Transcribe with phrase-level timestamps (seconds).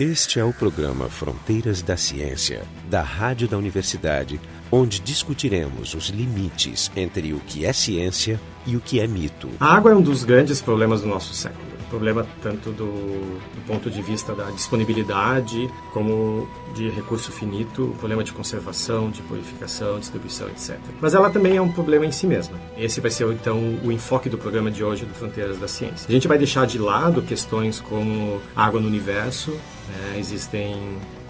[0.00, 4.40] Este é o programa Fronteiras da Ciência, da Rádio da Universidade,
[4.70, 9.48] onde discutiremos os limites entre o que é ciência e o que é mito.
[9.58, 11.66] A água é um dos grandes problemas do nosso século.
[11.88, 18.30] Problema tanto do, do ponto de vista da disponibilidade, como de recurso finito, problema de
[18.30, 20.78] conservação, de purificação, distribuição, etc.
[21.00, 22.58] Mas ela também é um problema em si mesma.
[22.76, 26.06] Esse vai ser então o enfoque do programa de hoje do Fronteiras da Ciência.
[26.06, 30.18] A gente vai deixar de lado questões como água no universo, né?
[30.18, 30.76] existem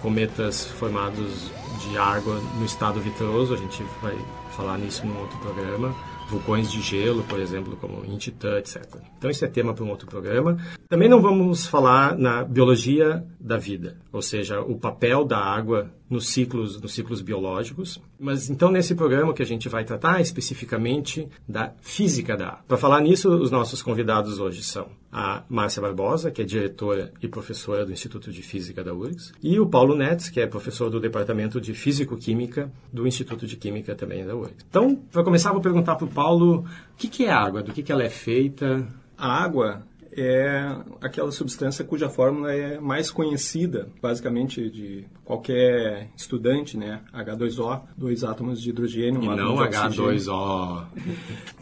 [0.01, 1.49] cometas formados
[1.79, 4.17] de água no estado vitroso, a gente vai
[4.57, 5.95] falar nisso num outro programa
[6.29, 8.83] vulcões de gelo, por exemplo, como em Titã, etc.
[9.17, 10.57] Então, isso é tema para um outro programa.
[10.87, 16.27] Também não vamos falar na biologia da vida, ou seja, o papel da água nos
[16.27, 18.01] ciclos, nos ciclos biológicos.
[18.19, 22.63] Mas então nesse programa que a gente vai tratar especificamente da física da água.
[22.67, 27.27] Para falar nisso, os nossos convidados hoje são a Márcia Barbosa, que é diretora e
[27.27, 30.99] professora do Instituto de Física da URGS, e o Paulo Nets, que é professor do
[30.99, 34.65] Departamento de Físico-Química do Instituto de Química também da URGS.
[34.69, 37.81] Então, para começar, vou perguntar para o Paulo o que, que é água, do que,
[37.81, 38.85] que ela é feita.
[39.17, 39.83] A água
[40.21, 47.01] é aquela substância cuja fórmula é mais conhecida, basicamente de qualquer estudante, né?
[47.13, 50.87] H2O, dois átomos de hidrogênio, um e não H2O.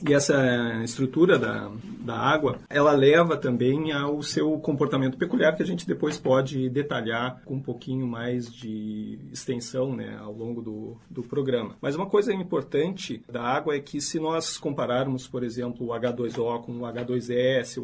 [0.07, 5.65] E essa estrutura da, da água, ela leva também ao seu comportamento peculiar que a
[5.65, 11.21] gente depois pode detalhar com um pouquinho mais de extensão, né, ao longo do, do
[11.21, 11.75] programa.
[11.81, 16.63] Mas uma coisa importante da água é que se nós compararmos, por exemplo, o H2O
[16.63, 17.83] com o H2S, o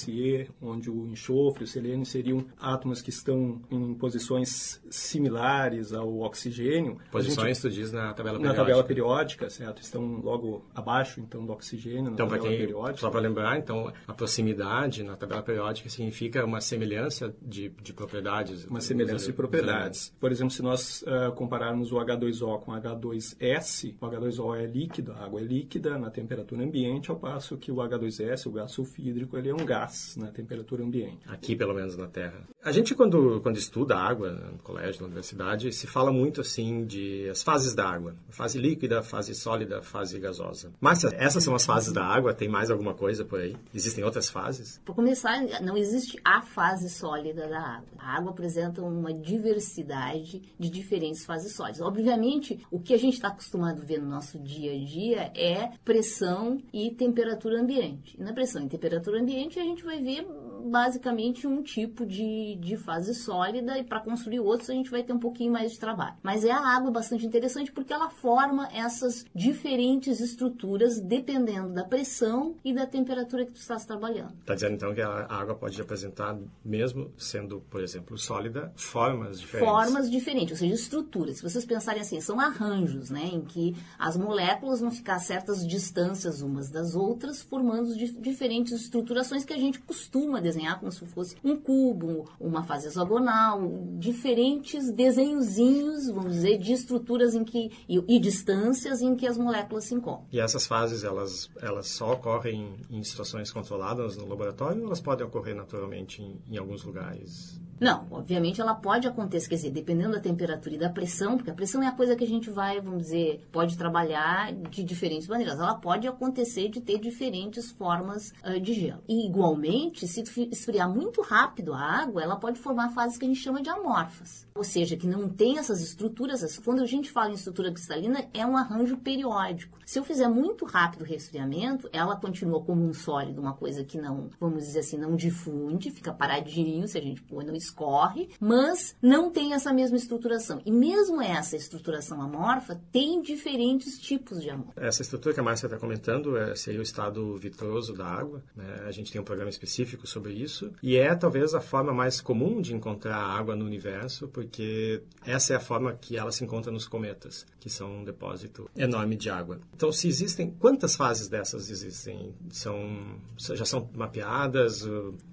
[0.00, 6.98] H2SE, onde o enxofre, o selênio seriam átomos que estão em posições similares ao oxigênio.
[7.10, 8.48] Posições, gente, tu diz na tabela periódica.
[8.48, 9.82] Na tabela periódica, certo?
[9.82, 13.00] Estão logo abaixo, então, do oxigênio então, tabela quem, periódica.
[13.00, 18.64] Só para lembrar, então, a proximidade na tabela periódica significa uma semelhança de, de propriedades.
[18.66, 20.14] Uma semelhança de propriedades.
[20.20, 25.12] Por exemplo, se nós uh, compararmos o H2O com o H2S, o H2O é líquido,
[25.12, 29.36] a água é líquida na temperatura ambiente, ao passo que o H2S, o gás sulfídrico,
[29.36, 29.79] ele é um gás
[30.16, 31.20] na temperatura ambiente.
[31.26, 32.42] Aqui, pelo menos, na Terra.
[32.64, 37.28] A gente, quando, quando estuda água no colégio, na universidade, se fala muito assim de
[37.28, 38.14] as fases da água.
[38.28, 40.72] Fase líquida, fase sólida, fase gasosa.
[40.80, 42.34] Mas essas são as fases da água?
[42.34, 43.56] Tem mais alguma coisa por aí?
[43.74, 44.80] Existem outras fases?
[44.84, 47.88] Para começar, não existe a fase sólida da água.
[47.98, 51.80] A água apresenta uma diversidade de diferentes fases sólidas.
[51.80, 55.70] Obviamente, o que a gente está acostumado a ver no nosso dia a dia é
[55.84, 58.16] pressão e temperatura ambiente.
[58.18, 60.26] E na pressão e temperatura ambiente, a gente vai ver
[60.60, 65.12] basicamente um tipo de, de fase sólida e para construir outros a gente vai ter
[65.12, 66.16] um pouquinho mais de trabalho.
[66.22, 72.56] Mas é a água bastante interessante porque ela forma essas diferentes estruturas dependendo da pressão
[72.64, 74.34] e da temperatura que tu estás trabalhando.
[74.40, 79.72] Está dizendo então que a água pode apresentar, mesmo sendo, por exemplo, sólida, formas diferentes.
[79.72, 81.36] Formas diferentes, ou seja, estruturas.
[81.38, 85.66] Se vocês pensarem assim, são arranjos, né, em que as moléculas vão ficar a certas
[85.66, 91.36] distâncias umas das outras, formando diferentes estruturações que a gente costuma desenhar como se fosse
[91.44, 93.60] um cubo, uma fase hexagonal,
[93.98, 99.84] diferentes desenhozinhos, vamos dizer, de estruturas em que e, e, distâncias em que as moléculas
[99.84, 100.26] se encontram.
[100.32, 105.26] E essas fases, elas, elas só ocorrem em situações controladas no laboratório ou elas podem
[105.26, 107.60] ocorrer naturalmente em, em alguns lugares?
[107.80, 111.54] Não, obviamente ela pode acontecer, quer dizer, dependendo da temperatura e da pressão, porque a
[111.54, 115.58] pressão é a coisa que a gente vai, vamos dizer, pode trabalhar de diferentes maneiras.
[115.58, 119.02] Ela pode acontecer de ter diferentes formas uh, de gelo.
[119.08, 120.20] E igualmente, se
[120.50, 124.46] esfriar muito rápido a água, ela pode formar fases que a gente chama de amorfas.
[124.54, 126.58] Ou seja, que não tem essas estruturas.
[126.58, 129.78] Quando a gente fala em estrutura cristalina, é um arranjo periódico.
[129.86, 133.98] Se eu fizer muito rápido o resfriamento, ela continua como um sólido, uma coisa que
[133.98, 138.94] não, vamos dizer assim, não difunde, fica paradinho, se a gente põe no escorre, mas
[139.02, 140.60] não tem essa mesma estruturação.
[140.64, 144.72] E mesmo essa estruturação amorfa tem diferentes tipos de amorfa.
[144.76, 148.42] Essa estrutura que a Márcia está comentando é, seria o estado vitroso da água.
[148.54, 148.84] Né?
[148.86, 150.72] A gente tem um programa específico sobre isso.
[150.82, 155.56] E é talvez a forma mais comum de encontrar água no universo, porque essa é
[155.56, 159.60] a forma que ela se encontra nos cometas, que são um depósito enorme de água.
[159.74, 162.34] Então, se existem, quantas fases dessas existem?
[162.50, 164.86] São, já são mapeadas?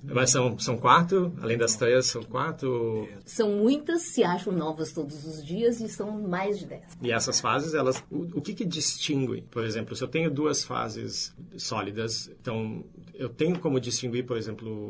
[0.03, 1.33] Mas são, são quatro?
[1.41, 3.07] Além das três, são quatro?
[3.25, 6.83] São muitas, se acham novas todos os dias e são mais de dez.
[7.01, 9.41] E essas fases, elas, o, o que que distingue?
[9.43, 12.83] Por exemplo, se eu tenho duas fases sólidas, então
[13.13, 14.86] eu tenho como distinguir, por exemplo,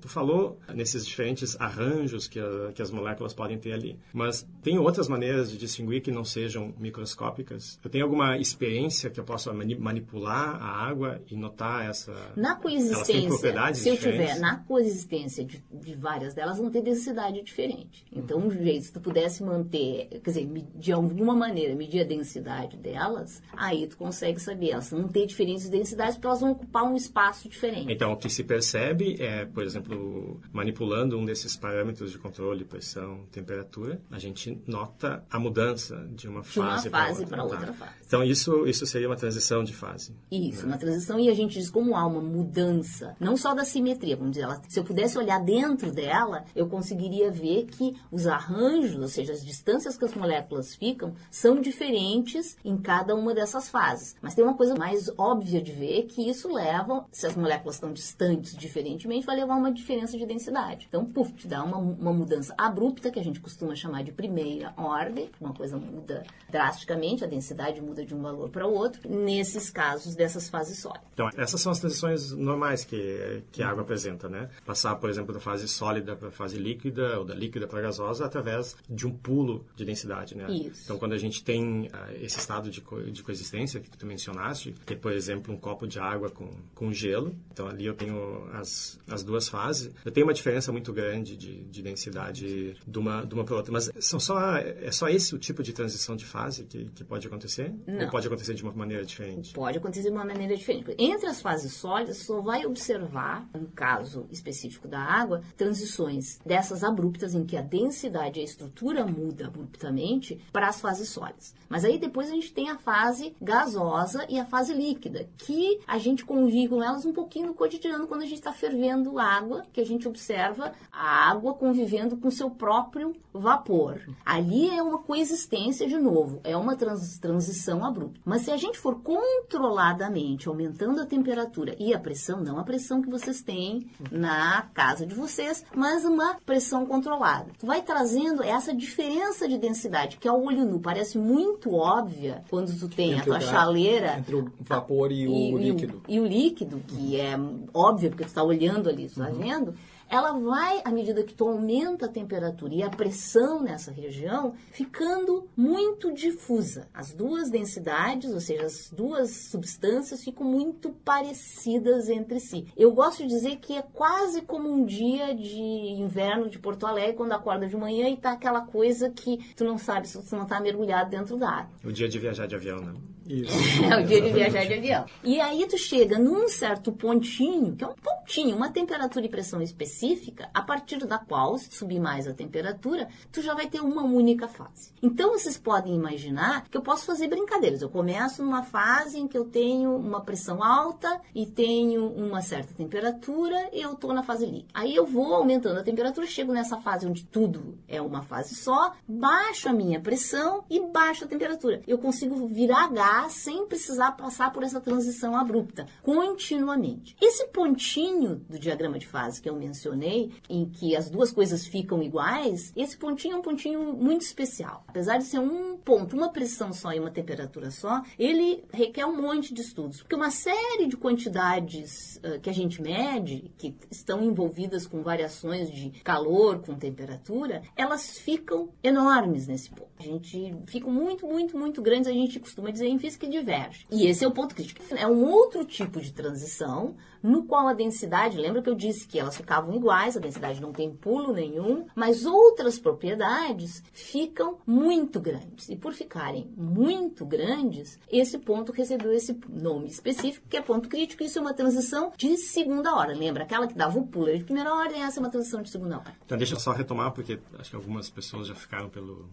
[0.00, 4.78] tu falou nesses diferentes arranjos que, a, que as moléculas podem ter ali, mas tem
[4.78, 7.78] outras maneiras de distinguir que não sejam microscópicas?
[7.82, 12.14] Eu tenho alguma experiência que eu possa manipular a água e notar essa...
[12.36, 18.04] Na coexistência, se eu tiver na coexistência de, de várias delas, vão ter densidade diferente.
[18.12, 22.76] Então, um jeito, se tu pudesse manter, quer dizer, de alguma maneira, medir a densidade
[22.76, 24.70] delas, aí tu consegue saber.
[24.70, 27.92] Elas vão ter diferentes densidades porque elas vão ocupar um espaço diferente.
[27.92, 33.26] Então, o que se percebe é, por exemplo, manipulando um desses parâmetros de controle, pressão,
[33.30, 37.42] temperatura, a gente nota a mudança de uma fase, para outra, tá?
[37.42, 37.92] outra fase.
[38.06, 40.14] Então, isso, isso seria uma transição de fase.
[40.30, 40.72] Isso, né?
[40.72, 41.18] uma transição.
[41.18, 44.62] E a gente diz como há uma mudança, não só da simetria, vamos dizer, ela,
[44.68, 49.44] se eu pudesse olhar dentro dela, eu conseguiria ver que os arranjos, ou seja, as
[49.44, 54.14] distâncias que as moléculas ficam, são diferentes em cada uma dessas fases.
[54.22, 57.92] Mas tem uma coisa mais óbvia de ver que isso leva, se as moléculas estão
[57.92, 60.86] distantes diferentemente, vai levar uma diferença de densidade.
[60.88, 64.72] Então, puf, te dá uma, uma mudança abrupta, que a gente costuma chamar de primeira
[64.76, 69.70] ordem, uma coisa muda drasticamente, a densidade muda de um valor para o outro, nesses
[69.70, 71.06] casos dessas fases sólidas.
[71.12, 74.48] Então, essas são as transições normais que, que a água apresenta, né?
[74.64, 77.82] Passar, por exemplo, da fase sólida para a fase líquida, ou da líquida para a
[77.82, 80.46] gasosa, através de um pulo de densidade, né?
[80.50, 80.84] Isso.
[80.84, 81.90] Então, quando a gente tem uh,
[82.20, 85.86] esse estado de, co de coexistência que tu mencionaste, que é, por exemplo, um copo
[85.86, 90.26] de água com, com gelo, então ali eu tenho as, as duas fases, eu tenho
[90.26, 93.72] uma diferença muito grande de, de densidade de uma, de uma para outra.
[93.72, 97.26] Mas são só, é só esse o tipo de transição de fase que, que pode
[97.26, 97.72] acontecer?
[97.86, 98.04] Não.
[98.04, 99.52] Ou pode acontecer de uma maneira diferente?
[99.52, 100.94] Pode acontecer de uma maneira diferente.
[100.98, 107.34] Entre as fases sólidas, só vai observar, no caso específico da água, transições dessas abruptas
[107.34, 111.54] em que a densidade e a estrutura muda abruptamente para as fases sólidas.
[111.68, 115.98] Mas aí depois a gente tem a fase gasosa e a fase líquida, que a
[115.98, 119.80] gente convive com elas um pouquinho no cotidiano quando a gente está fervendo água, que
[119.80, 124.00] a gente observa a água convivendo com seu próprio vapor.
[124.24, 128.20] Ali é uma coexistência de novo, é uma trans transição abrupta.
[128.24, 133.02] Mas se a gente for controladamente aumentando a temperatura e a pressão, não a pressão
[133.02, 137.50] que vocês têm na casa de vocês, mas uma pressão controlada.
[137.62, 142.88] Vai trazendo essa diferença de densidade, que ao olho nu parece muito óbvia quando tu
[142.88, 146.02] tem Entre a o tua chaleira Entre o vapor e, o líquido.
[146.08, 147.38] e o líquido, que é
[147.74, 149.38] óbvio porque tu está olhando ali, tu está Uhum.
[149.38, 149.74] vendo,
[150.08, 155.48] ela vai, à medida que tu aumenta a temperatura e a pressão nessa região, ficando
[155.56, 156.86] muito difusa.
[156.94, 162.66] As duas densidades, ou seja, as duas substâncias ficam muito parecidas entre si.
[162.76, 167.14] Eu gosto de dizer que é quase como um dia de inverno de Porto Alegre,
[167.16, 170.46] quando acorda de manhã e tá aquela coisa que tu não sabe se tu não
[170.46, 171.70] tá mergulhado dentro da água.
[171.84, 172.94] O dia de viajar de avião, né?
[173.28, 173.56] Isso.
[173.86, 175.04] É o dia de viajar de avião.
[175.22, 179.60] E aí tu chega num certo pontinho, que é um pontinho, uma temperatura e pressão
[179.62, 184.02] específica, a partir da qual, se subir mais a temperatura, tu já vai ter uma
[184.02, 184.92] única fase.
[185.02, 187.82] Então vocês podem imaginar que eu posso fazer brincadeiras.
[187.82, 192.74] Eu começo numa fase em que eu tenho uma pressão alta e tenho uma certa
[192.74, 194.68] temperatura eu estou na fase líquida.
[194.74, 198.92] Aí eu vou aumentando a temperatura, chego nessa fase onde tudo é uma fase só,
[199.06, 201.82] baixo a minha pressão e baixo a temperatura.
[201.86, 207.16] Eu consigo virar gás sem precisar passar por essa transição abrupta, continuamente.
[207.20, 212.02] Esse pontinho do diagrama de fase que eu mencionei, em que as duas coisas ficam
[212.02, 214.84] iguais, esse pontinho é um pontinho muito especial.
[214.86, 219.20] Apesar de ser um ponto, uma pressão só e uma temperatura só, ele requer um
[219.20, 224.22] monte de estudos, porque uma série de quantidades uh, que a gente mede, que estão
[224.22, 229.86] envolvidas com variações de calor, com temperatura, elas ficam enormes nesse ponto.
[229.98, 233.86] A gente fica muito, muito, muito grandes, a gente costuma dizer que diverge.
[233.90, 234.82] E esse é o ponto crítico.
[234.96, 239.18] É um outro tipo de transição no qual a densidade, lembra que eu disse que
[239.18, 245.68] elas ficavam iguais, a densidade não tem pulo nenhum, mas outras propriedades ficam muito grandes.
[245.68, 251.22] E por ficarem muito grandes, esse ponto recebeu esse nome específico, que é ponto crítico.
[251.24, 253.18] Isso é uma transição de segunda ordem.
[253.18, 253.42] Lembra?
[253.42, 256.14] Aquela que dava o pulo de primeira ordem, essa é uma transição de segunda ordem.
[256.24, 259.28] Então, deixa eu só retomar, porque acho que algumas pessoas já ficaram pelo,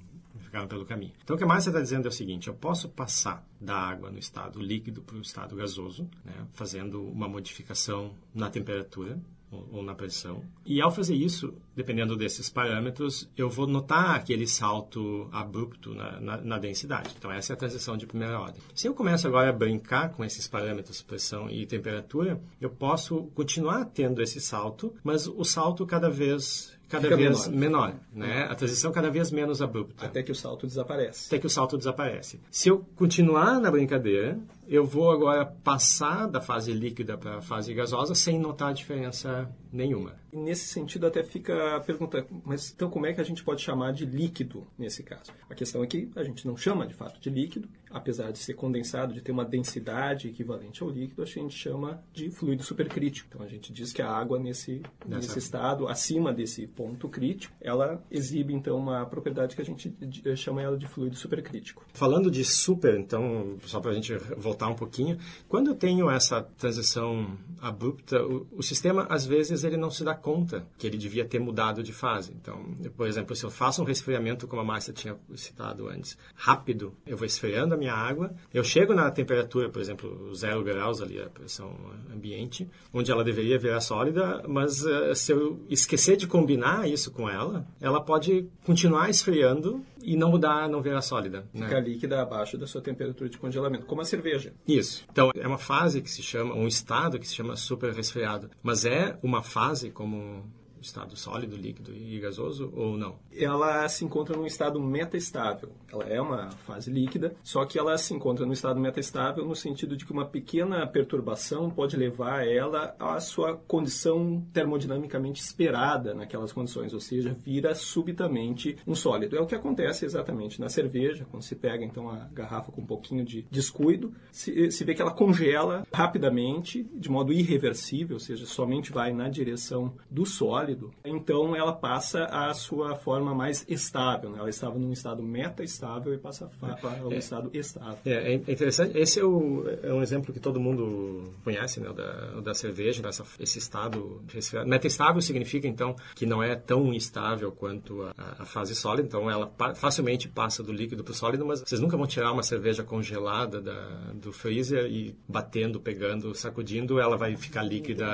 [0.53, 1.13] ficaram pelo caminho.
[1.23, 4.19] Então, o que Márcia está dizendo é o seguinte: eu posso passar da água no
[4.19, 9.19] estado líquido para o estado gasoso, né, fazendo uma modificação na temperatura
[9.49, 10.43] ou, ou na pressão.
[10.63, 16.37] E ao fazer isso, dependendo desses parâmetros, eu vou notar aquele salto abrupto na, na,
[16.37, 17.15] na, densidade.
[17.17, 18.61] Então, essa é a transição de primeira ordem.
[18.75, 23.85] Se eu começo agora a brincar com esses parâmetros, pressão e temperatura, eu posso continuar
[23.85, 27.87] tendo esse salto, mas o salto cada vez cada Fica vez menor.
[27.89, 28.47] menor, né?
[28.49, 30.05] A transição cada vez menos abrupta.
[30.05, 31.27] Até que o salto desaparece.
[31.27, 32.39] Até que o salto desaparece.
[32.51, 37.73] Se eu continuar na brincadeira, eu vou agora passar da fase líquida para a fase
[37.73, 40.15] gasosa sem notar diferença nenhuma.
[40.31, 43.91] Nesse sentido, até fica a pergunta, mas então como é que a gente pode chamar
[43.93, 45.31] de líquido nesse caso?
[45.49, 48.55] A questão é que a gente não chama de fato de líquido, apesar de ser
[48.55, 53.27] condensado, de ter uma densidade equivalente ao líquido, a gente chama de fluido supercrítico.
[53.29, 58.03] Então a gente diz que a água nesse, nesse estado, acima desse ponto crítico, ela
[58.09, 59.93] exibe então uma propriedade que a gente
[60.35, 61.85] chama ela de fluido supercrítico.
[61.93, 65.17] Falando de super, então, só para a gente voltar um pouquinho,
[65.47, 70.13] quando eu tenho essa transição abrupta, o, o sistema às vezes ele não se dá
[70.13, 72.33] conta que ele devia ter mudado de fase.
[72.39, 72.63] Então,
[72.95, 77.17] por exemplo, se eu faço um resfriamento, como a Márcia tinha citado antes, rápido, eu
[77.17, 81.29] vou esfriando a minha água, eu chego na temperatura, por exemplo, zero graus ali, a
[81.29, 81.73] pressão
[82.13, 87.29] ambiente, onde ela deveria virar sólida, mas uh, se eu esquecer de combinar isso com
[87.29, 91.45] ela, ela pode continuar esfriando e não mudar, não virar sólida.
[91.53, 91.65] Né?
[91.65, 94.53] Fica líquida abaixo da sua temperatura de congelamento, como a cerveja.
[94.67, 95.05] Isso.
[95.11, 98.49] Então, é uma fase que se chama, um estado que se chama super resfriado.
[98.61, 100.45] Mas é uma fase como
[100.83, 103.15] estado sólido, líquido e gasoso ou não?
[103.31, 105.69] Ela se encontra num estado metaestável.
[105.91, 109.95] Ela é uma fase líquida, só que ela se encontra no estado metaestável no sentido
[109.95, 116.93] de que uma pequena perturbação pode levar ela à sua condição termodinamicamente esperada naquelas condições,
[116.93, 119.37] ou seja, vira subitamente um sólido.
[119.37, 122.85] É o que acontece exatamente na cerveja, quando se pega então a garrafa com um
[122.85, 128.45] pouquinho de descuido, se, se vê que ela congela rapidamente, de modo irreversível, ou seja,
[128.45, 130.72] somente vai na direção do sólido
[131.03, 134.29] então ela passa à sua forma mais estável.
[134.29, 134.39] Né?
[134.39, 137.97] Ela estava num estado meta-estável e passa para um é, estado estável.
[138.05, 138.97] É, é, interessante.
[138.97, 141.91] Esse é, o, é, um exemplo que todo mundo conhece, né?
[141.93, 144.21] da, da cerveja, dessa, esse estado
[144.65, 149.07] meta-estável significa, então, que não é tão estável quanto a, a fase sólida.
[149.07, 152.31] Então, ela pa, facilmente passa do líquido para o sólido, mas vocês nunca vão tirar
[152.31, 158.05] uma cerveja congelada da, do freezer e batendo, pegando, sacudindo, ela vai ficar líquida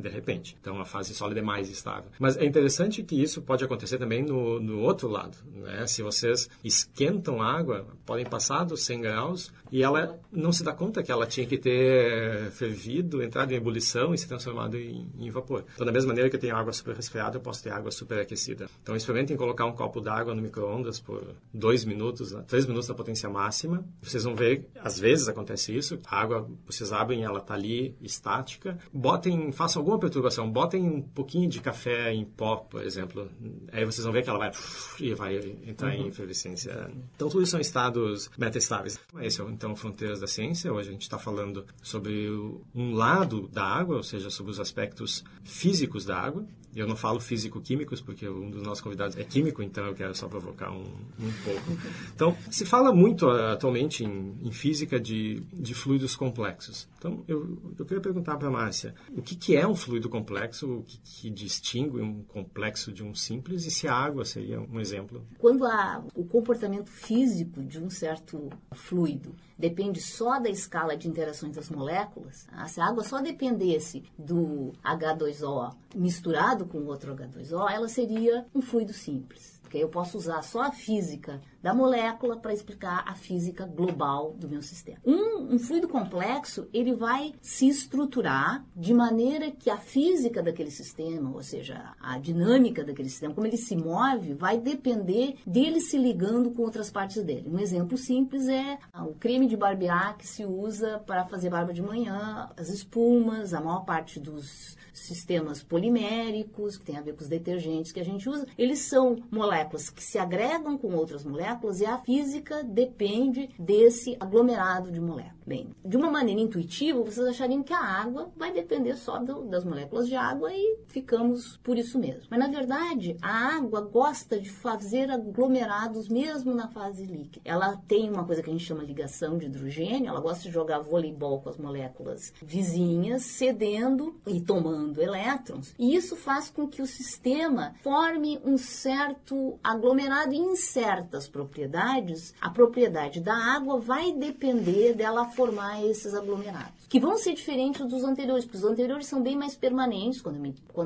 [0.00, 0.56] de repente.
[0.60, 2.10] Então, a fase sólida é mais estável estável.
[2.18, 5.38] Mas é interessante que isso pode acontecer também no, no outro lado.
[5.54, 5.86] Né?
[5.86, 11.02] Se vocês esquentam água, podem passar dos 100 graus e ela não se dá conta
[11.02, 15.64] que ela tinha que ter fervido, entrado em ebulição e se transformado em, em vapor.
[15.74, 18.20] Então, da mesma maneira que eu tenho água super resfriada, eu posso ter água super
[18.20, 18.66] aquecida.
[18.82, 23.28] Então, experimentem colocar um copo d'água no micro-ondas por dois minutos, três minutos na potência
[23.28, 23.84] máxima.
[24.02, 28.78] Vocês vão ver, às vezes acontece isso, a água, vocês abrem, ela está ali estática.
[28.92, 31.75] Botem, façam alguma perturbação, botem um pouquinho de café
[32.12, 33.30] em pó, por exemplo.
[33.72, 34.52] Aí vocês vão ver que ela vai
[35.00, 36.06] e vai entrar uhum.
[36.06, 36.90] em efervescência.
[37.14, 38.98] Então, tudo isso são estados metastáveis.
[39.20, 40.72] Esse é então Fronteiras da Ciência.
[40.72, 42.28] Hoje a gente está falando sobre
[42.74, 46.46] um lado da água, ou seja, sobre os aspectos físicos da água.
[46.76, 50.28] Eu não falo físico-químicos, porque um dos nossos convidados é químico, então eu quero só
[50.28, 51.72] provocar um, um pouco.
[52.14, 56.86] Então, se fala muito uh, atualmente em, em, física de, de fluidos complexos.
[56.98, 60.70] Então, eu, eu queria perguntar para a Márcia, o que, que é um fluido complexo,
[60.70, 64.78] o que, que distingue um complexo de um simples, e se a água seria um
[64.78, 65.26] exemplo?
[65.38, 71.54] Quando a, o comportamento físico de um certo fluido depende só da escala de interações
[71.54, 77.88] das moléculas, ah, se a água só dependesse do H2O misturado com outro H2O, ela
[77.88, 79.55] seria um fluido simples.
[79.66, 84.48] Porque eu posso usar só a física da molécula para explicar a física global do
[84.48, 84.98] meu sistema.
[85.04, 91.34] Um, um, fluido complexo, ele vai se estruturar de maneira que a física daquele sistema,
[91.34, 96.52] ou seja, a dinâmica daquele sistema, como ele se move, vai depender dele se ligando
[96.52, 97.50] com outras partes dele.
[97.50, 101.82] Um exemplo simples é o creme de barbear que se usa para fazer barba de
[101.82, 107.28] manhã, as espumas, a maior parte dos sistemas poliméricos, que tem a ver com os
[107.28, 111.86] detergentes que a gente usa, eles são moléculas que se agregam com outras moléculas e
[111.86, 115.36] a física depende desse aglomerado de moléculas.
[115.46, 119.64] Bem, de uma maneira intuitiva, vocês achariam que a água vai depender só do, das
[119.64, 122.22] moléculas de água e ficamos por isso mesmo.
[122.28, 127.42] Mas, na verdade, a água gosta de fazer aglomerados mesmo na fase líquida.
[127.44, 130.80] Ela tem uma coisa que a gente chama ligação de hidrogênio, ela gosta de jogar
[130.80, 135.72] voleibol com as moléculas vizinhas, cedendo e tomando elétrons.
[135.78, 142.34] E isso faz com que o sistema forme um certo aglomerado em certas propriedades.
[142.40, 148.04] A propriedade da água vai depender dela formar esses aglomerados, que vão ser diferentes dos
[148.04, 150.36] anteriores, porque os anteriores são bem mais permanentes, quando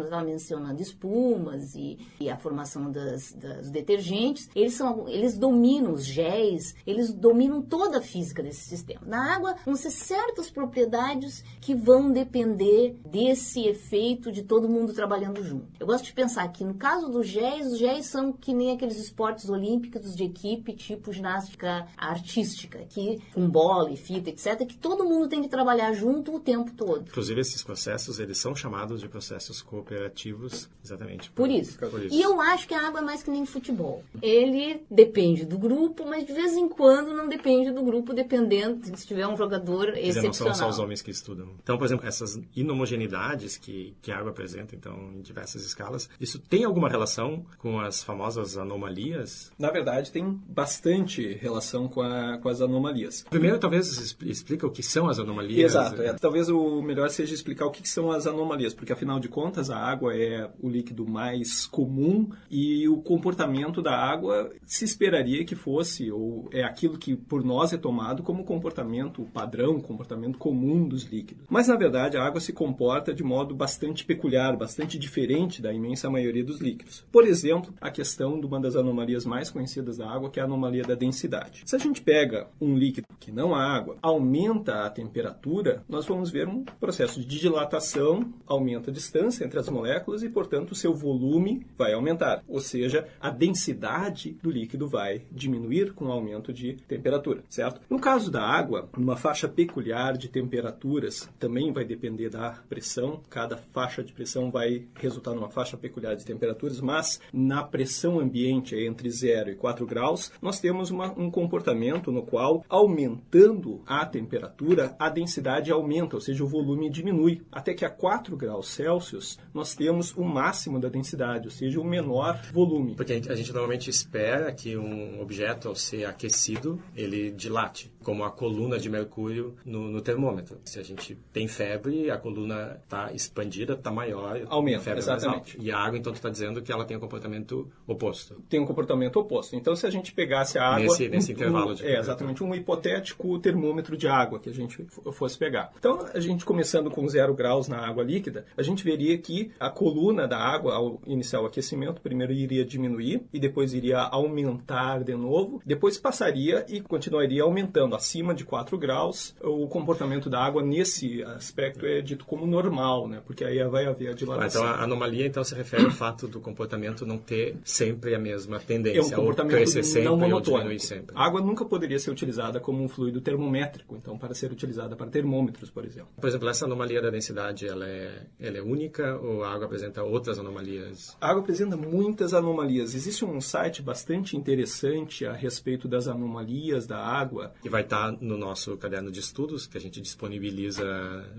[0.02, 5.92] eu estava mencionando espumas e, e a formação das, das, detergentes, eles, são, eles dominam
[5.92, 9.02] os géis, eles dominam toda a física desse sistema.
[9.07, 15.42] Na água vão ser certas propriedades que vão depender desse efeito de todo mundo trabalhando
[15.42, 15.69] junto.
[15.78, 18.99] Eu gosto de pensar que no caso dos géis, os géis são que nem aqueles
[18.99, 25.04] esportes olímpicos de equipe, tipo ginástica artística, que com bola e fita, etc., que todo
[25.04, 27.05] mundo tem que trabalhar trabalhar junto o tempo todo.
[27.09, 31.31] Inclusive, esses processos, eles são chamados de processos cooperativos, exatamente.
[31.31, 31.79] Por, por, isso.
[31.79, 32.15] por isso.
[32.15, 34.05] E eu acho que a água é mais que nem futebol.
[34.23, 39.07] Ele depende do grupo, mas de vez em quando não depende do grupo, dependendo se
[39.07, 40.31] tiver um jogador Quer excepcional.
[40.31, 41.49] Dizer, não são só os homens que estudam.
[41.63, 46.39] Então, por exemplo, essas inomogeneidades que, que a água apresenta, então, em diversas escalas, isso
[46.39, 49.51] tem alguma relação com as famosas anomalias?
[49.59, 53.25] Na verdade, tem bastante relação com, a, com as anomalias.
[53.29, 55.75] Primeiro, talvez explica o que são as anomalias.
[55.87, 56.03] Exato.
[56.03, 56.13] É.
[56.15, 59.79] Talvez o melhor seja explicar o que são as anomalias, porque afinal de contas a
[59.79, 66.11] água é o líquido mais comum e o comportamento da água se esperaria que fosse,
[66.11, 71.47] ou é aquilo que por nós é tomado como comportamento padrão, comportamento comum dos líquidos.
[71.49, 76.11] Mas na verdade a água se comporta de modo bastante peculiar, bastante diferente da imensa
[76.11, 77.05] maioria dos líquidos.
[77.11, 80.47] Por exemplo, a questão de uma das anomalias mais conhecidas da água, que é a
[80.47, 81.63] anomalia da densidade.
[81.65, 86.31] Se a gente pega um líquido que não há água, aumenta a temperatura, nós vamos
[86.31, 90.95] ver um processo de dilatação, aumenta a distância entre as moléculas e, portanto, o seu
[90.95, 92.43] volume vai aumentar.
[92.49, 97.81] Ou seja, a densidade do líquido vai diminuir com o aumento de temperatura, certo?
[97.89, 103.57] No caso da água, numa faixa peculiar de temperaturas, também vai depender da pressão, cada
[103.57, 109.11] faixa de pressão vai resultar numa faixa peculiar de temperaturas, mas na pressão ambiente entre
[109.11, 115.09] 0 e 4 graus, nós temos uma, um comportamento no qual, aumentando a temperatura, a
[115.09, 120.14] densidade aumenta, ou seja, o volume diminui, até que a 4 graus Celsius nós temos
[120.17, 122.95] o máximo da densidade, ou seja, o menor volume.
[122.95, 128.30] Porque a gente normalmente espera que um objeto, ao ser aquecido, ele dilate como a
[128.30, 130.59] coluna de mercúrio no, no, termômetro.
[130.64, 135.59] Se a gente tem febre, a coluna está expandida, está maior, aumenta, febre exatamente.
[135.61, 138.42] E a água, então, tu está dizendo que ela tem um comportamento oposto.
[138.49, 139.54] Tem um comportamento oposto.
[139.57, 140.80] Então, se a gente pegasse a água...
[140.80, 141.87] Nesse, nesse um, intervalo de...
[141.87, 145.73] É, exatamente, um hipotético termômetro de água que a gente fosse pegar.
[145.78, 149.71] Então, a gente começando com zero graus na água líquida, a gente veria que a
[149.71, 155.14] coluna da água, ao iniciar o aquecimento, primeiro iria diminuir e depois iria aumentar de
[155.14, 161.23] novo, depois passaria e continuaria aumentando acima de 4 graus, o comportamento da água nesse
[161.23, 163.23] aspecto é dito como normal, né?
[163.25, 164.63] Porque aí vai haver a dilatação.
[164.63, 168.59] então a anomalia então se refere ao fato do comportamento não ter sempre a mesma
[168.59, 170.81] tendência, é um comportamento ou crescer sempre não monotônico.
[170.81, 171.15] sempre.
[171.17, 175.09] A água nunca poderia ser utilizada como um fluido termométrico, então para ser utilizada para
[175.09, 176.11] termômetros, por exemplo.
[176.21, 180.03] Por exemplo, essa anomalia da densidade, ela é, ela é única ou a água apresenta
[180.03, 181.17] outras anomalias?
[181.21, 182.95] A água apresenta muitas anomalias.
[182.95, 187.53] Existe um site bastante interessante a respeito das anomalias da água.
[187.63, 190.84] Que vai vai estar no nosso caderno de estudos, que a gente disponibiliza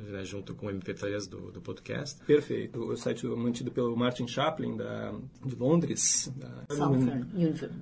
[0.09, 2.19] né, junto com o MP3 do, do podcast.
[2.25, 2.79] Perfeito.
[2.79, 5.13] O site mantido pelo Martin Chaplin, da,
[5.45, 6.31] de Londres.
[6.35, 7.25] Da Southern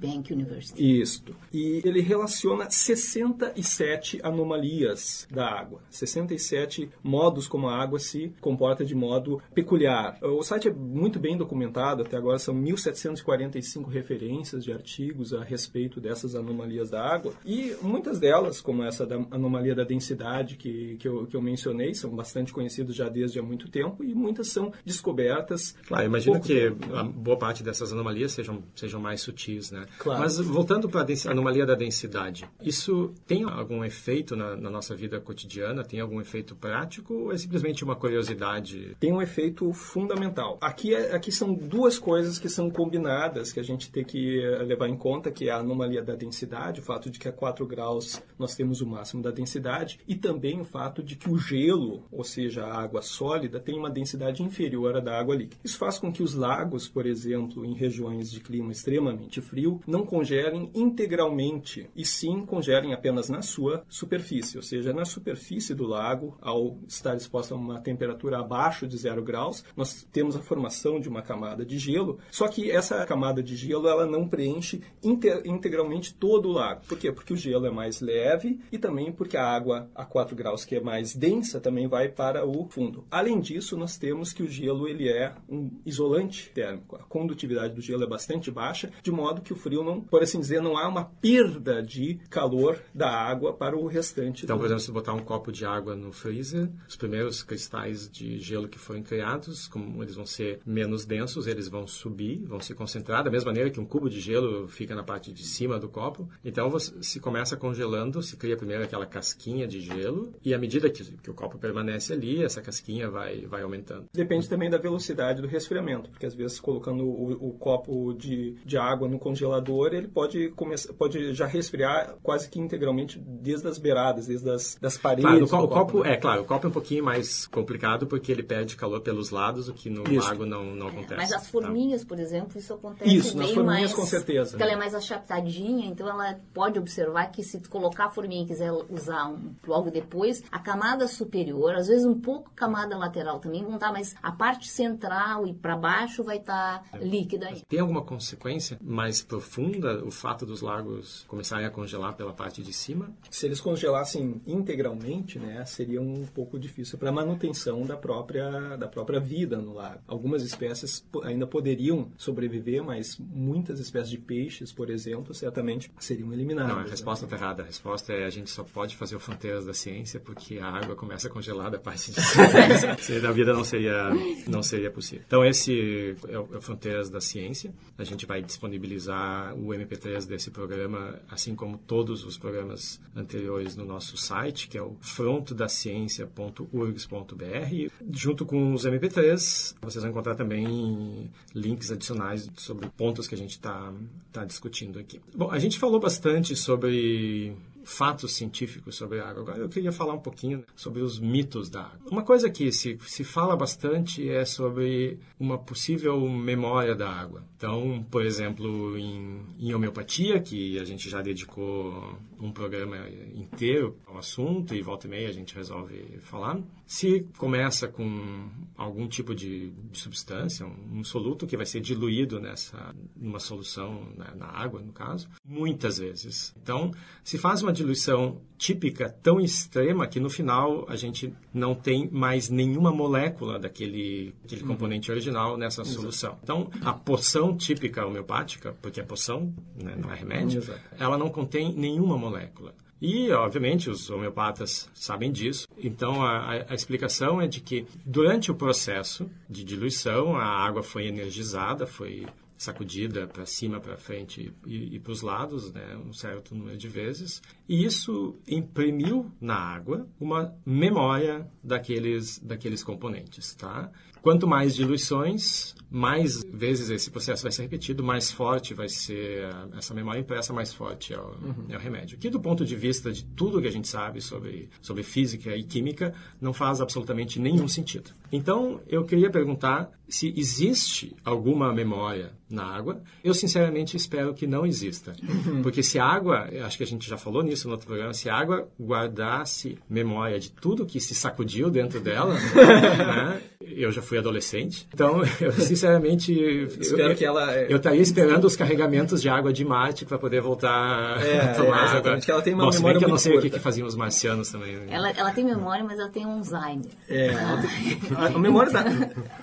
[0.02, 1.02] Bank University.
[1.02, 1.24] Isso.
[1.54, 5.82] E ele relaciona 67 anomalias da água.
[5.90, 10.18] 67 modos como a água se comporta de modo peculiar.
[10.22, 16.02] O site é muito bem documentado, até agora são 1.745 referências de artigos a respeito
[16.02, 17.34] dessas anomalias da água.
[17.46, 21.94] E muitas delas como essa da anomalia da densidade que, que, eu, que eu mencionei,
[21.94, 25.76] são bastante conhecidos já desde há muito tempo e muitas são descobertas.
[25.88, 29.86] Claro, imagino que tempo, a boa parte dessas anomalias sejam, sejam mais sutis, né?
[30.00, 30.22] Claro.
[30.22, 35.20] Mas voltando para a anomalia da densidade, isso tem algum efeito na, na, nossa vida
[35.20, 35.84] cotidiana?
[35.84, 38.96] Tem algum efeito prático ou é simplesmente uma curiosidade?
[39.00, 40.58] Tem um efeito fundamental.
[40.62, 44.88] Aqui, é, aqui são duas coisas que são combinadas que a gente tem que levar
[44.88, 48.22] em conta, que é a anomalia da densidade, o fato de que a 4 graus
[48.40, 52.24] nós temos o máximo da densidade e também o fato de que o gelo, ou
[52.24, 55.62] seja, a água sólida, tem uma densidade inferior à da água líquida.
[55.64, 60.06] Isso faz com que os lagos, por exemplo, em regiões de clima extremamente frio, não
[60.06, 66.38] congelem integralmente e sim congelem apenas na sua superfície, ou seja, na superfície do lago,
[66.42, 71.10] ao estar exposto a uma temperatura abaixo de zero graus, nós temos a formação de
[71.10, 76.50] uma camada de gelo, só que essa camada de gelo ela não preenche integralmente todo
[76.50, 76.82] o lago.
[76.88, 77.12] Por quê?
[77.12, 80.64] Porque o gelo é mais leve leve e também porque a água a 4 graus,
[80.64, 83.06] que é mais densa, também vai para o fundo.
[83.10, 86.96] Além disso, nós temos que o gelo ele é um isolante térmico.
[86.96, 90.40] A condutividade do gelo é bastante baixa, de modo que o frio não, por assim
[90.40, 94.44] dizer, não há uma perda de calor da água para o restante.
[94.44, 98.40] Então, por exemplo, se botar um copo de água no freezer, os primeiros cristais de
[98.40, 102.74] gelo que foram criados, como eles vão ser menos densos, eles vão subir, vão se
[102.74, 105.90] concentrar da mesma maneira que um cubo de gelo fica na parte de cima do
[105.90, 106.30] copo.
[106.44, 110.58] Então, você se começa congelando gelo, se cria primeiro aquela casquinha de gelo, e à
[110.58, 114.06] medida que, que o copo permanece ali, essa casquinha vai, vai aumentando.
[114.14, 118.78] Depende também da velocidade do resfriamento, porque às vezes colocando o, o copo de, de
[118.78, 124.28] água no congelador, ele pode, começar, pode já resfriar quase que integralmente desde as beiradas,
[124.28, 125.26] desde as das paredes.
[125.26, 126.14] Claro, o, copo, copo né?
[126.14, 129.70] é claro, o copo é um pouquinho mais complicado porque ele perde calor pelos lados,
[129.70, 130.28] o que no isso.
[130.28, 131.16] lago não, não acontece.
[131.16, 132.08] Mas as forminhas, tá?
[132.08, 134.52] por exemplo, isso acontece isso, nas forminhas mais, com certeza.
[134.52, 138.72] Porque ela é mais achatadinha, então ela pode observar que se colocar a forminha quiser
[138.90, 143.76] usar um, logo depois, a camada superior, às vezes um pouco camada lateral também vão
[143.76, 147.50] estar, mas a parte central e para baixo vai estar líquida.
[147.68, 152.74] Tem alguma consequência mais profunda o fato dos lagos começarem a congelar pela parte de
[152.74, 153.12] cima?
[153.30, 158.88] Se eles congelassem integralmente, né, seria um pouco difícil para a manutenção da própria da
[158.88, 160.02] própria vida no lago.
[160.08, 166.74] Algumas espécies ainda poderiam sobreviver, mas muitas espécies de peixes, por exemplo, certamente seriam eliminadas.
[166.74, 167.44] Não, a resposta está né?
[167.44, 167.64] errada.
[167.64, 170.96] A resposta é a gente só pode fazer o Fronteiras da Ciência porque a água
[170.96, 172.22] começa a congelar da parte de
[173.02, 173.28] cima.
[173.28, 174.10] a vida não seria,
[174.48, 175.24] não seria possível.
[175.26, 177.74] Então, esse é o, é o Fronteiras da Ciência.
[177.98, 183.86] A gente vai disponibilizar o MP3 desse programa, assim como todos os programas anteriores no
[183.86, 187.92] nosso site, que é o frontodaciencia.urgs.br.
[188.12, 193.52] Junto com os MP3, vocês vão encontrar também links adicionais sobre pontos que a gente
[193.52, 193.94] está
[194.32, 195.20] tá discutindo aqui.
[195.36, 197.56] Bom, a gente falou bastante sobre
[197.90, 199.42] fatos científicos sobre a água.
[199.42, 202.12] Agora eu queria falar um pouquinho sobre os mitos da água.
[202.12, 207.44] Uma coisa que se, se fala bastante é sobre uma possível memória da água.
[207.58, 212.98] Então, por exemplo, em, em homeopatia, que a gente já dedicou um programa
[213.36, 219.08] inteiro ao assunto e volta e meia a gente resolve falar, se começa com algum
[219.08, 224.26] tipo de, de substância, um, um, soluto que vai ser diluído nessa numa solução né,
[224.36, 226.52] na água, no caso, muitas vezes.
[226.60, 226.92] Então,
[227.24, 232.50] se faz uma diluição típica tão extrema que no final a gente não tem mais
[232.50, 234.70] nenhuma molécula daquele aquele uhum.
[234.70, 236.00] componente original nessa Exato.
[236.00, 236.40] solução.
[236.42, 240.82] Então, a poção típica homeopática, porque é poção, né, não é remédio, Exato.
[240.98, 242.74] ela não contém nenhuma molécula.
[243.02, 245.68] E, obviamente, os homeopatas sabem disso.
[245.78, 251.08] Então, a, a, explicação é de que, durante o processo de diluição, a água foi
[251.08, 252.26] energizada, foi
[252.60, 256.90] sacudida para cima, para frente e, e para os lados, né, um certo número de
[256.90, 257.42] vezes.
[257.70, 263.90] E isso imprimiu na água uma memória daqueles, daqueles componentes, tá?
[264.22, 269.94] Quanto mais diluições, mais vezes esse processo vai ser repetido, mais forte vai ser essa
[269.94, 271.66] memória impressa, mais forte é o, uhum.
[271.70, 272.18] é o remédio.
[272.18, 275.64] Que do ponto de vista de tudo que a gente sabe sobre, sobre física e
[275.64, 278.12] química, não faz absolutamente nenhum sentido.
[278.32, 283.02] Então, eu queria perguntar se existe alguma memória na água.
[283.24, 285.14] Eu, sinceramente, espero que não exista.
[285.22, 285.62] Uhum.
[285.62, 288.30] Porque se a água, acho que a gente já falou nisso no outro programa, se
[288.30, 293.42] a água guardasse memória de tudo que se sacudiu dentro dela, né,
[293.76, 296.34] eu já fui adolescente, então eu sinceramente
[296.80, 300.42] espero eu, que ela eu estaria esperando os carregamentos de água de Marte para poder
[300.42, 302.18] voltar é, a tomar é, água.
[302.20, 303.48] Que ela tem uma Bom, memória que eu não sei curta.
[303.48, 304.76] o que, que faziam os marcianos também.
[304.76, 304.88] Né?
[304.90, 306.92] Ela, ela tem memória, mas ela tem um Alzheimer.
[307.08, 308.84] É, tem, a, a, memória da,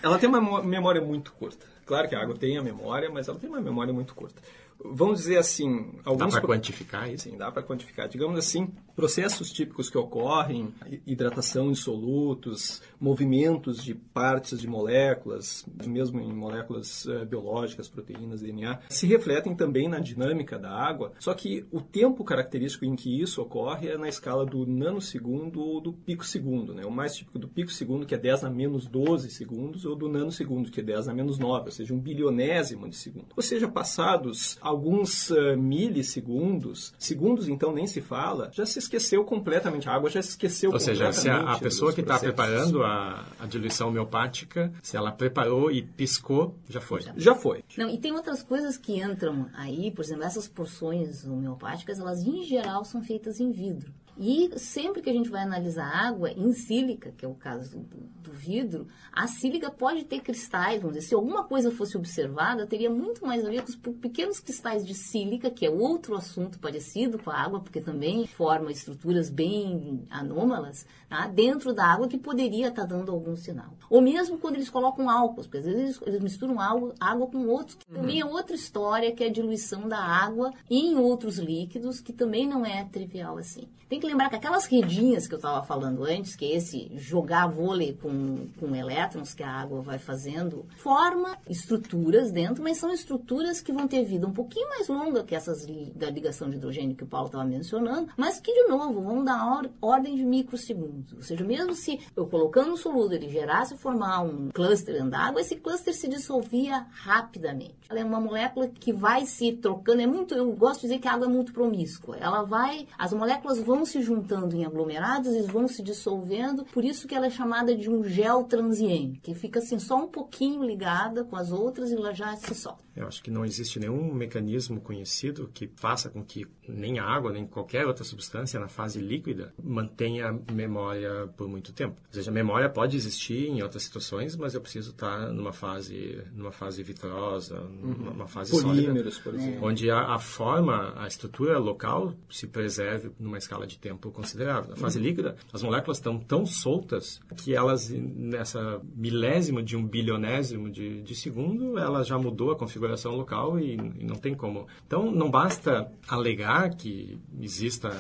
[0.03, 1.67] ela tem uma memória muito curta.
[1.85, 4.41] Claro que a água tem a memória, mas ela tem uma memória muito curta
[4.85, 6.35] vamos dizer assim, alguns...
[6.35, 7.25] Dá para quantificar isso?
[7.25, 8.09] Sim, dá para quantificar.
[8.09, 10.73] Digamos assim, processos típicos que ocorrem,
[11.07, 18.81] hidratação de solutos, movimentos de partes de moléculas, mesmo em moléculas uh, biológicas, proteínas, DNA,
[18.89, 23.43] se refletem também na dinâmica da água, só que o tempo característico em que isso
[23.43, 26.75] ocorre é na escala do nanosegundo ou do pico-segundo.
[26.75, 26.85] Né?
[26.85, 30.71] O mais típico do pico-segundo, que é 10 a menos 12 segundos, ou do nanosegundo,
[30.71, 33.27] que é 10 a menos 9, ou seja, um bilionésimo de segundo.
[33.37, 39.89] Ou seja, passados alguns uh, milissegundos, segundos então nem se fala, já se esqueceu completamente,
[39.89, 43.25] a água já se esqueceu Ou seja, se a, a pessoa que está preparando a,
[43.39, 47.03] a, diluição homeopática, se ela preparou e piscou, já foi.
[47.03, 47.63] Já, já foi.
[47.77, 52.43] Não, e tem outras coisas que entram aí, por exemplo, essas porções homeopáticas, elas em
[52.43, 53.93] geral são feitas em vidro.
[54.19, 57.97] E sempre que a gente vai analisar água em sílica, que é o caso do,
[58.23, 62.89] do, vidro, a sílica pode ter cristais, vamos dizer, se alguma coisa fosse observada, teria
[62.89, 67.19] muito mais a ver com os pequenos cristais de sílica, que é outro assunto parecido
[67.19, 71.27] com a água, porque também forma estruturas bem anômalas, tá?
[71.27, 73.73] dentro da água que poderia estar tá dando algum sinal.
[73.89, 77.47] Ou mesmo quando eles colocam álcool, porque às vezes eles, eles misturam água, água com
[77.47, 78.01] outros, que uhum.
[78.01, 82.47] também é outra história, que é a diluição da água em outros líquidos, que também
[82.47, 83.69] não é trivial assim.
[83.89, 87.47] Tem que lembrar que aquelas redinhas que eu estava falando antes, que é esse jogar
[87.47, 93.61] vôlei com, com elétrons que a água vai fazendo, forma estruturas dentro, mas são estruturas
[93.61, 95.65] que vão ter vida um pouquinho mais longa que essas
[95.95, 99.59] da ligação de hidrogênio que o Paulo estava mencionando, mas que, de novo, vão dar
[99.59, 100.96] or, ordem de microsegundos.
[101.15, 105.21] Ou seja, mesmo se eu colocando o soludo ele gerasse formar um cluster dentro da
[105.21, 107.77] água, esse cluster se dissolvia rapidamente.
[107.89, 111.09] Ela é uma molécula que vai se trocando, é muito, eu gosto de dizer que
[111.09, 112.17] a água é muito promíscua.
[112.17, 117.07] Ela vai, as moléculas vão se juntando em aglomerados e vão se dissolvendo, por isso
[117.07, 121.25] que ela é chamada de um gel transiente, que fica assim só um pouquinho ligada
[121.25, 122.86] com as outras e ela já se solta.
[122.97, 127.31] Eu acho que não existe nenhum mecanismo conhecido que faça com que nem a água,
[127.31, 131.97] nem qualquer outra substância na fase líquida mantenha memória por muito tempo.
[132.09, 136.23] Ou seja, a memória pode existir em outras situações, mas eu preciso estar numa fase,
[136.35, 138.13] numa fase vitrosa, uhum.
[138.13, 139.69] numa fase Polímeros, sólida, por exemplo.
[139.69, 144.71] onde a, a, forma, a estrutura local se preserve numa escala de tempo considerável.
[144.71, 145.05] Na fase uhum.
[145.05, 151.15] líquida, as moléculas estão tão soltas que elas, nessa milésima de um bilionésimo de, de
[151.15, 154.67] segundo, ela já mudou a configuração configuração local e, e, não tem como.
[154.87, 157.91] Então, não basta alegar que exista,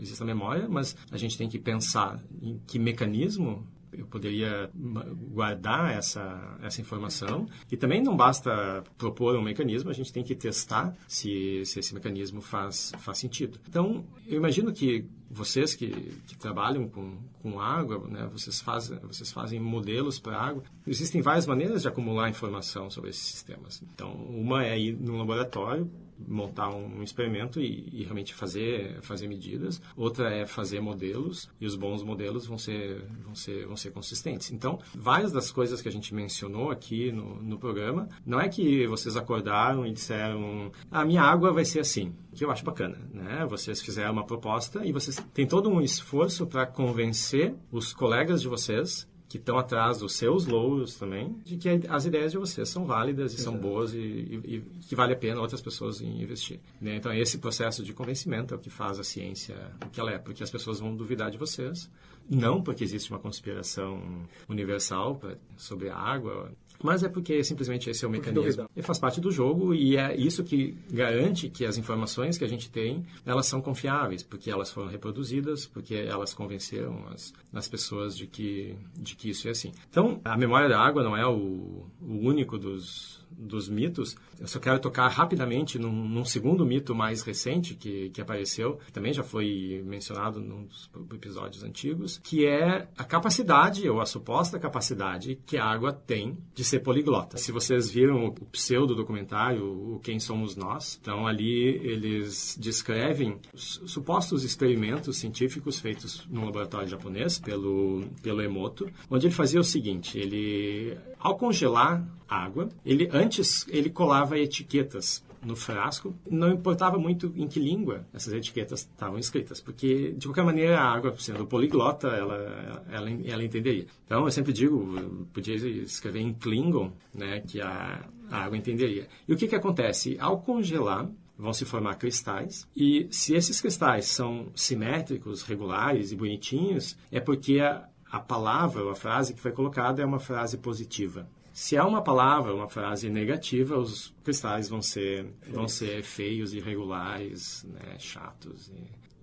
[0.00, 3.66] exista memória, mas a gente tem que pensar em que mecanismo
[3.98, 7.46] eu poderia guardar essa, essa informação.
[7.70, 11.94] E também não basta propor um mecanismo, a gente tem que testar se, se esse
[11.94, 13.58] mecanismo faz, faz sentido.
[13.68, 15.88] Então, eu imagino que vocês que,
[16.26, 20.62] que trabalham com, com água, né, vocês, fazem, vocês fazem modelos para água.
[20.86, 23.82] Existem várias maneiras de acumular informação sobre esses sistemas.
[23.92, 29.80] Então, uma é ir no laboratório, montar um experimento e, e, realmente fazer fazer medidas.
[29.96, 34.50] Outra é fazer modelos e os bons modelos vão ser vão ser vão ser consistentes.
[34.50, 38.86] Então, várias das coisas que a gente mencionou aqui no, no programa, não é que
[38.86, 43.46] vocês acordaram e disseram: "A minha água vai ser assim", que eu acho bacana, né?
[43.48, 48.48] Vocês fizeram uma proposta e vocês têm todo um esforço para convencer os colegas de
[48.48, 52.84] vocês que estão atrás dos seus louros também, de que as ideias de vocês são
[52.84, 53.50] válidas e Exato.
[53.50, 56.60] são boas e, e, e, que vale a pena outras pessoas investir.
[56.80, 56.96] Né?
[56.96, 60.18] Então, esse processo de convencimento é o que faz a ciência o que ela é,
[60.18, 61.90] porque as pessoas vão duvidar de vocês,
[62.28, 68.04] não porque existe uma conspiração universal pra, sobre a água, mas é porque simplesmente esse
[68.04, 68.68] é o mecanismo.
[68.76, 72.48] E faz parte do jogo e é isso que garante que as informações que a
[72.48, 78.16] gente tem, elas são confiáveis, porque elas foram reproduzidas, porque elas convenceram as, as pessoas
[78.16, 79.72] de que, de que isso é assim.
[79.90, 84.16] Então, a memória da água não é o, o único dos, dos mitos.
[84.38, 88.92] Eu só quero tocar rapidamente num, num segundo mito mais recente que, que apareceu, que
[88.92, 95.38] também já foi mencionado nos episódios antigos, que é a capacidade, ou a suposta capacidade,
[95.46, 97.36] que a água tem de ser poliglota.
[97.36, 105.16] Se vocês viram o pseudo-documentário, o Quem Somos Nós, então ali eles descrevem supostos experimentos
[105.18, 111.36] científicos feitos no laboratório japonês pelo, pelo Emoto, onde ele fazia o seguinte, ele, ao
[111.36, 113.25] congelar água, ele antes
[113.68, 119.60] ele colava etiquetas no frasco, não importava muito em que língua essas etiquetas estavam escritas,
[119.60, 123.86] porque de qualquer maneira a água, sendo poliglota, ela, ela, ela entenderia.
[124.04, 129.08] Então eu sempre digo, podia escrever em Klingon, né, que a, a água entenderia.
[129.28, 130.16] E o que que acontece?
[130.18, 131.08] Ao congelar,
[131.38, 132.66] vão se formar cristais.
[132.74, 138.90] E se esses cristais são simétricos, regulares e bonitinhos, é porque a, a palavra ou
[138.90, 141.28] a frase que foi colocada é uma frase positiva.
[141.56, 147.64] Se há uma palavra, uma frase negativa, os cristais vão ser, vão ser feios, irregulares,
[147.64, 148.68] né, chatos.
[148.68, 148.74] E...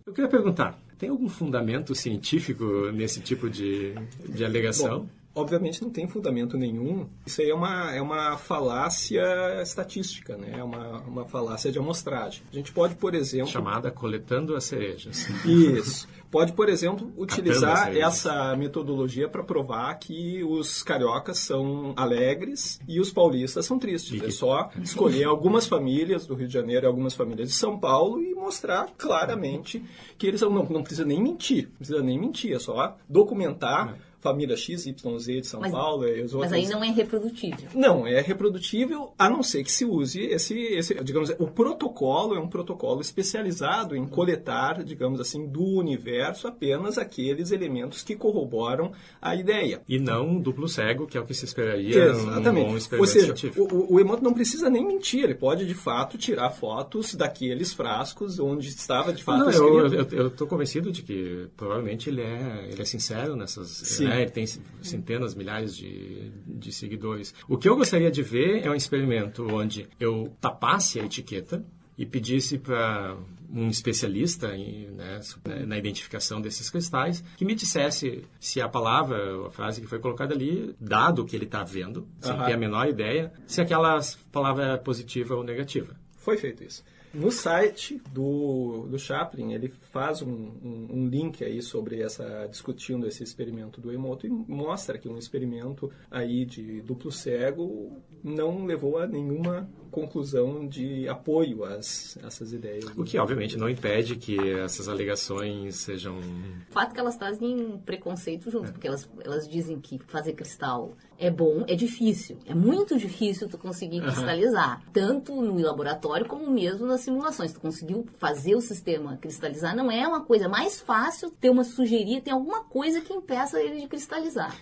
[0.03, 3.93] Eu queria perguntar, tem algum fundamento científico nesse tipo de,
[4.27, 5.01] de alegação?
[5.01, 7.07] Bom, obviamente não tem fundamento nenhum.
[7.23, 10.53] Isso aí é uma, é uma falácia estatística, né?
[10.57, 12.41] é uma, uma falácia de amostragem.
[12.51, 13.51] A gente pode, por exemplo...
[13.51, 15.29] Chamada coletando as cerejas.
[15.45, 16.07] Isso.
[16.33, 23.11] Pode, por exemplo, utilizar essa metodologia para provar que os cariocas são alegres e os
[23.11, 24.19] paulistas são tristes.
[24.19, 28.19] É só escolher algumas famílias do Rio de Janeiro e algumas famílias de São Paulo
[28.19, 29.85] e mostrar claramente
[30.17, 30.49] que eles são...
[30.49, 33.95] Não, não precisa nem mentir, não precisa nem mentir, é só documentar...
[34.23, 36.07] Família XYZ de São mas, Paulo.
[36.07, 36.49] E os outros...
[36.49, 37.69] Mas aí não é reprodutível.
[37.75, 42.39] Não, é reprodutível a não ser que se use esse, esse, digamos, o protocolo é
[42.39, 49.35] um protocolo especializado em coletar, digamos assim, do universo apenas aqueles elementos que corroboram a
[49.35, 49.81] ideia.
[49.89, 52.95] E não um duplo cego, que é o que se esperaria Exatamente.
[52.97, 57.13] Ou seja, o, o Emoto não precisa nem mentir, ele pode de fato tirar fotos
[57.13, 60.15] daqueles frascos onde estava de fato não, escrito.
[60.15, 63.67] Eu estou convencido de que provavelmente ele é, ele é sincero nessas...
[63.67, 64.12] Sim né?
[64.21, 64.45] Ele tem
[64.81, 67.33] centenas, milhares de, de seguidores.
[67.47, 71.63] O que eu gostaria de ver é um experimento onde eu tapasse a etiqueta
[71.97, 73.15] e pedisse para
[73.53, 75.19] um especialista em, né,
[75.67, 80.33] na identificação desses cristais que me dissesse se a palavra, a frase que foi colocada
[80.33, 83.99] ali, dado o que ele está vendo, sem ter a menor ideia, se aquela
[84.31, 85.95] palavra é positiva ou negativa.
[86.17, 86.83] Foi feito isso.
[87.13, 93.07] No site do, do Chaplin, ele faz um, um, um, link aí sobre essa discutindo
[93.07, 98.97] esse experimento do Emoto e mostra que um experimento aí de duplo cego não levou
[98.97, 102.85] a nenhuma conclusão de apoio a essas ideias.
[102.97, 106.17] O que, obviamente, não impede que essas alegações sejam...
[106.17, 108.71] O fato é que elas trazem preconceito junto, é.
[108.71, 112.39] porque elas, elas dizem que fazer cristal é bom, é difícil.
[112.45, 114.07] É muito difícil tu conseguir uhum.
[114.07, 117.53] cristalizar, tanto no laboratório como mesmo nas simulações.
[117.53, 122.19] Tu conseguiu fazer o sistema cristalizar, não é uma coisa mais fácil ter uma sugeria,
[122.19, 124.57] tem alguma coisa que impeça ele de cristalizar.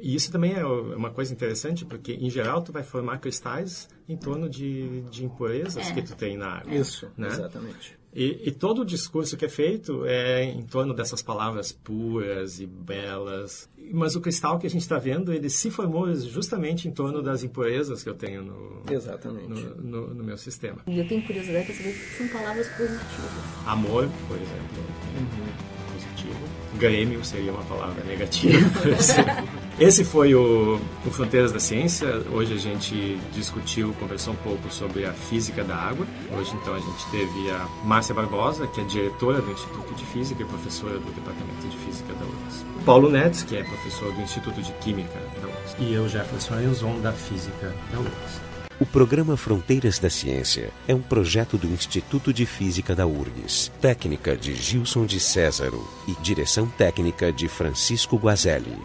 [0.00, 4.16] E isso também é uma coisa interessante, porque em geral tu vai formar cristais em
[4.16, 5.92] torno de, de impurezas é.
[5.92, 6.74] que tu tem na água.
[6.74, 7.28] Isso, né?
[7.28, 8.02] exatamente.
[8.14, 12.66] E, e, todo o discurso que é feito é em torno dessas palavras puras e
[12.66, 13.70] belas.
[13.90, 17.42] Mas o cristal que a gente está vendo, ele se formou justamente em torno das
[17.42, 19.48] impurezas que eu tenho no, Exatamente.
[19.48, 20.80] no, no, no meu sistema.
[20.86, 23.66] E eu tenho curiosidade para saber que são palavras positivas.
[23.66, 24.84] Amor, por exemplo.
[25.16, 25.94] Uhum.
[25.94, 26.78] Positivo.
[26.78, 29.61] Grêmio seria uma palavra negativa, por exemplo.
[29.82, 32.22] Esse foi o, o, Fronteiras da Ciência.
[32.30, 36.06] Hoje a gente discutiu, conversou um pouco sobre a física da água.
[36.38, 40.40] Hoje, então, a gente teve a Márcia Barbosa, que é diretora do Instituto de Física
[40.40, 42.64] e professora do Departamento de Física da URGS.
[42.86, 45.76] Paulo Netes, que é professor do Instituto de Química da URGS.
[45.80, 48.40] E eu, Jefferson Enzon, da Física da URGS.
[48.78, 54.36] O programa Fronteiras da Ciência é um projeto do Instituto de Física da URGS, técnica
[54.36, 58.78] de Gilson de Césaro e direção técnica de Francisco Guazelli.